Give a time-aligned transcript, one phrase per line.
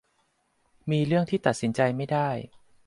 [0.91, 2.29] มีเรื่องที่ตัดสินใจไม่ได้